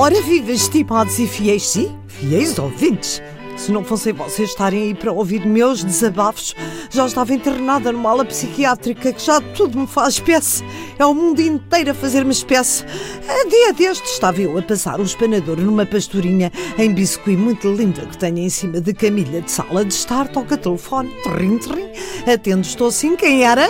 [0.00, 3.22] Ora viva, estimados e fiéis, sim, fiéis ouvintes.
[3.54, 6.56] Se não fossem vocês estarem aí para ouvir meus desabafos,
[6.88, 10.64] já estava internada numa ala psiquiátrica que já tudo me faz espécie.
[10.98, 12.82] É o mundo inteiro a fazer-me espécie.
[13.28, 18.06] A dia deste estava eu a passar um espanador numa pastorinha em biscuit muito linda
[18.06, 20.28] que tenho em cima de camilha de sala de estar.
[20.28, 21.90] Toca telefone, trim, trim.
[22.26, 23.16] Atendo, estou assim.
[23.16, 23.68] Quem era?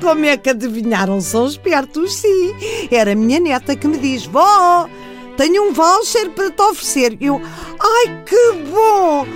[0.00, 1.20] Como é que adivinharam?
[1.20, 2.54] São espertos, sim.
[2.90, 4.88] Era a minha neta que me diz: Vó,
[5.36, 7.16] tenho um voucher para te oferecer.
[7.20, 7.40] Eu,
[7.80, 9.26] ai que bom!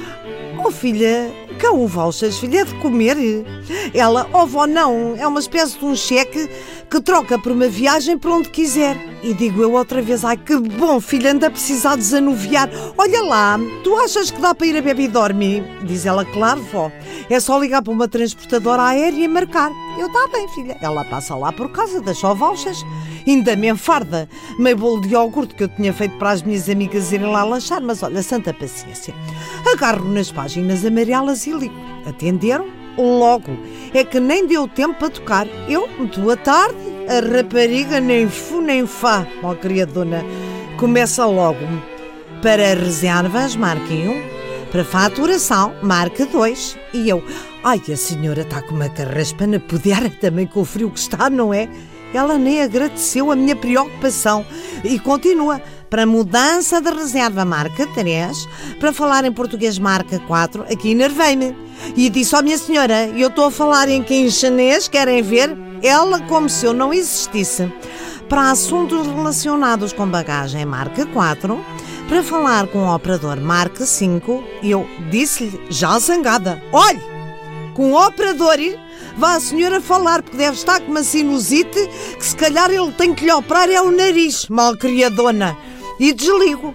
[0.64, 3.16] Oh filha, é um voucher, filha, é de comer?
[3.94, 6.48] Ela, oh vó, não, é uma espécie de um cheque
[6.90, 8.96] que troca por uma viagem para onde quiser.
[9.22, 12.68] E digo eu outra vez, ai que bom, filha, anda a precisar desanuviar.
[12.98, 15.62] Olha lá, tu achas que dá para ir a Baby Dorme?
[15.84, 16.90] Diz ela, claro, vó.
[17.30, 19.70] É só ligar para uma transportadora aérea e marcar.
[19.98, 20.76] Eu, tá bem, filha.
[20.80, 22.84] Ela passa lá por casa, deixa o vouchers.
[23.26, 24.28] Ainda me enfarda.
[24.58, 27.80] Meio bolo de iogurte que eu tinha feito para as minhas amigas irem lá lanchar,
[27.80, 29.14] mas olha, santa paciência.
[29.72, 31.74] Agarro nas páginas amarelas e ligo.
[32.06, 32.82] Atenderam?
[32.96, 33.56] logo.
[33.94, 35.46] É que nem deu tempo para tocar.
[35.68, 36.76] Eu, boa tarde,
[37.08, 40.24] a rapariga nem fu nem fá, ó criadona.
[40.76, 41.66] Começa logo.
[42.42, 44.31] Para reservas, marque um.
[44.72, 46.78] Para faturação, marque dois.
[46.94, 47.22] E eu,
[47.62, 51.52] ai, a senhora está com uma carraspana, puder também com o frio que está, não
[51.52, 51.68] é?
[52.14, 54.46] Ela nem agradeceu a minha preocupação
[54.82, 55.60] e continua.
[55.90, 58.48] Para mudança de reserva, marca 3.
[58.80, 60.62] Para falar em português, marca 4.
[60.62, 61.54] Aqui enervei-me.
[61.94, 65.54] E disse: Ó oh, minha senhora, eu estou a falar em chinês, querem ver?
[65.82, 67.70] Ela como se eu não existisse.
[68.26, 71.62] Para assuntos relacionados com bagagem, marca 4.
[72.08, 74.44] Para falar com o operador, marca 5.
[74.62, 77.00] E eu disse-lhe, já zangada: Olhe,
[77.74, 78.58] com o operador
[79.16, 83.14] vá a senhora falar, porque deve estar com uma sinusite que se calhar ele tem
[83.14, 85.56] que lhe operar é o nariz, malcriadona.
[85.98, 86.74] E desligo.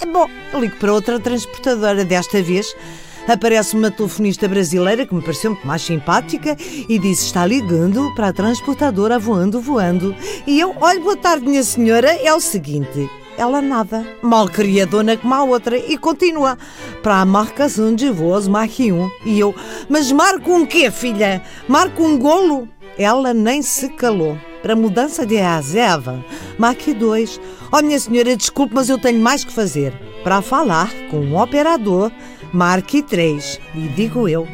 [0.00, 2.74] É bom, ligo para outra transportadora desta vez
[3.28, 6.56] aparece uma telefonista brasileira que me pareceu muito mais simpática
[6.88, 10.14] e disse: Está ligando para a transportadora voando, voando.
[10.46, 13.08] E eu, olha, boa tarde, minha senhora, é o seguinte.
[13.42, 16.56] Ela nada, mal criadona como a outra, e continua
[17.02, 19.10] para a marcação de voos marque um.
[19.26, 19.52] E eu,
[19.88, 21.42] mas marco um quê, filha?
[21.66, 22.68] Marco um golo?
[22.96, 24.38] Ela nem se calou.
[24.62, 26.24] Para mudança de reserva,
[26.56, 27.40] marque dois.
[27.72, 29.92] Oh, minha senhora, desculpe, mas eu tenho mais que fazer.
[30.22, 32.12] Para falar com um operador
[32.52, 33.58] marque três.
[33.74, 34.46] E digo eu: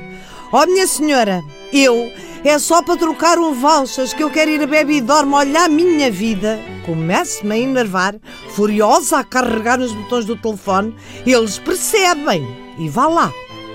[0.51, 2.11] oh, minha senhora, eu
[2.45, 5.65] é só para trocar um valsas que eu quero ir a beber e dorme olhar
[5.65, 6.59] a minha vida.
[6.87, 8.15] Começo-me a enervar,
[8.51, 10.95] furiosa a carregar nos botões do telefone.
[11.27, 12.47] Eles percebem.
[12.79, 13.33] E vá lá.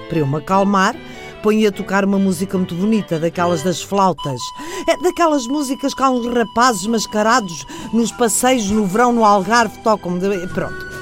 [0.07, 0.95] Para eu me acalmar,
[1.43, 4.39] põe a tocar uma música muito bonita, daquelas das flautas.
[4.87, 10.17] É daquelas músicas que há uns rapazes mascarados nos passeios no verão no Algarve tocam.
[10.53, 10.93] Pronto.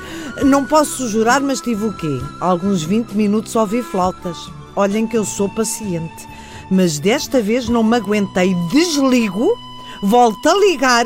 [0.43, 2.21] Não posso jurar, mas tive o quê?
[2.39, 4.37] Alguns 20 minutos a ouvir flautas.
[4.75, 6.27] Olhem que eu sou paciente.
[6.71, 9.57] Mas desta vez não me aguentei, desligo,
[10.01, 11.05] volto a ligar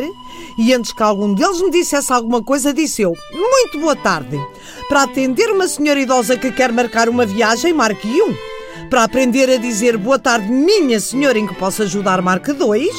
[0.57, 4.39] e antes que algum deles me dissesse alguma coisa, disse eu: Muito boa tarde.
[4.87, 8.35] Para atender uma senhora idosa que quer marcar uma viagem, marque um.
[8.89, 12.95] Para aprender a dizer boa tarde, minha senhora, em que posso ajudar, marque dois.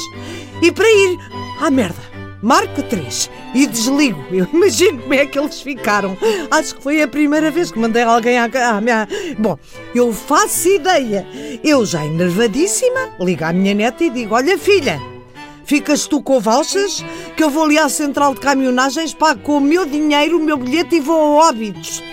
[0.61, 1.17] E para ir.
[1.61, 2.06] Ah, merda!
[2.41, 4.23] Marca 3 e desligo.
[4.31, 6.17] Eu imagino como é que eles ficaram.
[6.51, 9.07] Acho que foi a primeira vez que mandei alguém à, à minha.
[9.37, 9.57] Bom,
[9.93, 11.25] eu faço ideia.
[11.63, 15.01] Eu já enervadíssima, ligo à minha neta e digo: Olha, filha,
[15.65, 17.03] ficas tu com valsas
[17.35, 20.57] que eu vou ali à central de caminhonagens, pago com o meu dinheiro o meu
[20.57, 22.03] bilhete e vou a óbitos.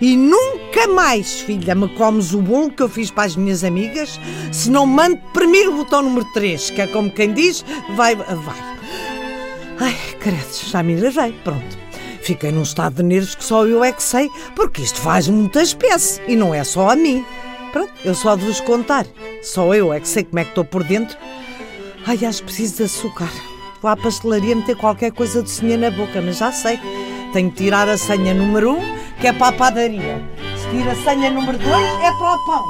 [0.00, 4.18] E nunca mais, filha, me comes o bolo que eu fiz para as minhas amigas,
[4.50, 8.71] se não mando primeiro o botão número 3, que é como quem diz, vai, vai.
[9.82, 11.32] Ai, credo, já me enervei.
[11.42, 11.76] Pronto.
[12.22, 15.60] Fiquei num estado de nervos que só eu é que sei, porque isto faz muita
[15.60, 17.26] espécie e não é só a mim.
[17.72, 19.04] Pronto, eu só de vos contar.
[19.42, 21.18] Só eu é que sei como é que estou por dentro.
[22.06, 23.28] Ai, acho que preciso de açúcar.
[23.80, 26.78] Vou à pastelaria meter qualquer coisa de senha na boca, mas já sei.
[27.32, 30.22] Tenho que tirar a senha número 1, um, que é para a padaria.
[30.58, 32.64] Se tira a senha número 2, é para o pão.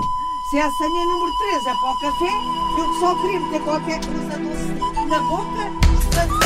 [0.51, 2.33] Se é a senha número 3 é para o café,
[2.79, 6.42] eu só queria meter qualquer coisa doce na boca